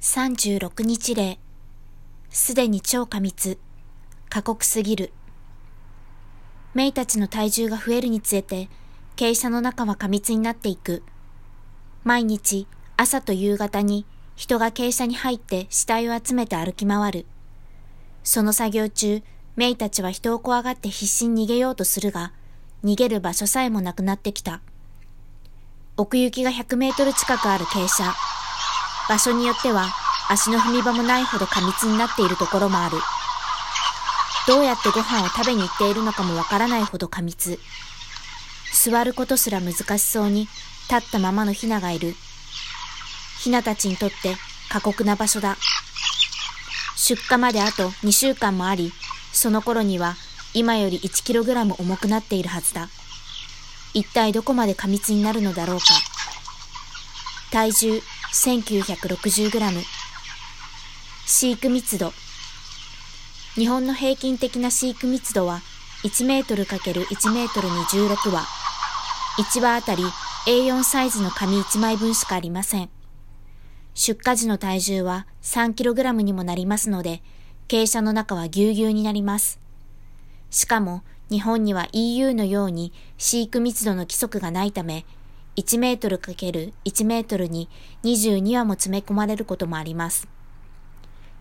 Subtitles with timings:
[0.00, 1.40] 36日例。
[2.30, 3.58] すでに超過密。
[4.28, 5.12] 過酷すぎる。
[6.72, 8.68] メイたちの体重が増えるにつれて、
[9.16, 11.02] 傾斜の中は過密になっていく。
[12.04, 14.06] 毎日、朝と夕方に
[14.36, 17.26] 人が傾斜に入って死体を集めて歩き回る。
[18.22, 19.24] その作業中、
[19.56, 22.32] メイたちは人を怖がって必死に逃げようとするが、
[22.84, 24.60] 逃げる場所さえもなくなってきた。
[25.96, 28.16] 奥行きが100メートル近くある傾斜。
[29.08, 29.86] 場所によっては
[30.28, 32.98] 足の踏み場もないほど過密になっているところもある。
[34.46, 37.58] どうやってご飯を食べに行っているのかもわからないほど過密。
[38.72, 40.48] 座ることすら難しそうに
[40.90, 42.14] 立ったままのヒナがいる。
[43.40, 44.36] ヒナたちにとって
[44.68, 45.56] 過酷な場所だ。
[46.96, 48.92] 出荷まであと2週間もあり、
[49.32, 50.16] その頃には
[50.52, 52.88] 今より 1kg 重くなっているはずだ。
[53.94, 55.84] 一体どこまで過密になるのだろうか。
[57.50, 59.84] 体重 1960g。
[61.26, 62.12] 飼育密度。
[63.54, 65.62] 日本の平均的な飼育密度は
[66.04, 68.44] 1メートル ×1 メートルに16羽。
[69.38, 70.04] 1羽あたり
[70.46, 72.90] A4 サイズの紙1枚分しかありません。
[73.94, 77.22] 出荷時の体重は 3kg にもなりますので、
[77.66, 79.58] 傾斜の中はぎゅうぎゅうになります。
[80.50, 85.06] しかも日本には EU のように飼育密度の規則がないため、
[85.58, 87.68] 1メートル ×1 メートルに
[88.04, 90.28] 22羽も詰め込まれることもあります。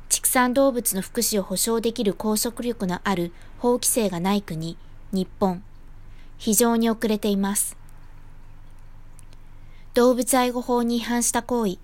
[0.09, 4.75] 畜産動物の福祉を保障できる拘束力のある法規制がない国、
[5.11, 5.61] 日本。
[6.39, 7.77] 非常に遅れています。
[9.93, 11.77] 動物愛護法に違反した行為。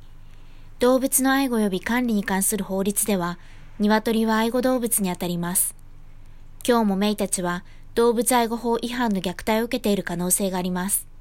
[0.80, 3.38] 動物の愛護及び管理に関する法律では、
[3.78, 5.76] 鶏は愛護動物にあたります。
[6.68, 11.13] 今日もメイたちは動物愛護法違反の虐待を受けている可能性があります。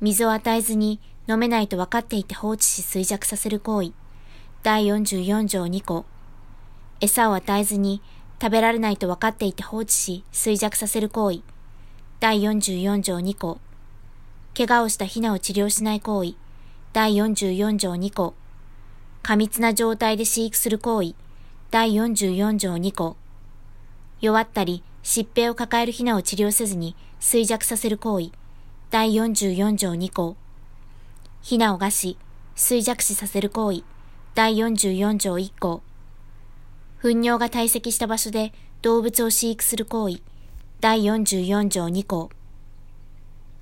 [0.00, 3.92] 水を与えずに飲めないと分かっていて放置し衰弱させる行為。
[4.62, 6.04] 第44条2項。
[7.00, 8.00] 餌を与えずに
[8.40, 11.40] 食べられないと分かっていて放置し衰弱させる行為。
[12.20, 13.58] 第44条2項。
[14.56, 16.34] 怪我をしたヒナを治療しない行為。
[16.92, 18.34] 第44条2項。
[19.22, 21.14] 過密な状態で飼育する行為。
[21.70, 23.16] 第44条2項。
[24.20, 28.30] 弱ったり疾病を抱えるヒナを治療せずに衰弱させる行為。
[28.90, 30.34] 第44条2項。
[31.42, 32.16] ヒナを餓死、
[32.56, 33.84] 衰弱死させる行為。
[34.34, 35.82] 第44条1項。
[37.02, 40.22] 糞尿が堆積した場所で動物を飼育する行為。
[40.80, 42.30] 第44条2項。